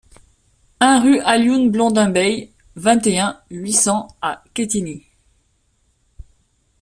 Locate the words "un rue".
0.79-1.19